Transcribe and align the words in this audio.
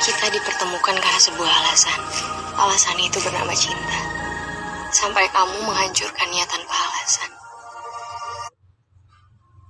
Kita 0.00 0.32
dipertemukan 0.32 0.96
karena 0.96 1.20
sebuah 1.20 1.50
alasan. 1.60 2.00
Alasan 2.56 2.96
itu 3.04 3.20
bernama 3.20 3.52
cinta. 3.52 4.00
Sampai 4.96 5.28
kamu 5.28 5.60
menghancurkan 5.68 6.24
menghancurkannya 6.24 6.44
tanpa 6.48 6.72
alasan. 6.72 7.39